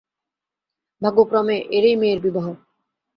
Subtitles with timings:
[1.01, 2.47] ভাগ্যক্রমে এরই মেয়ের বিবাহ।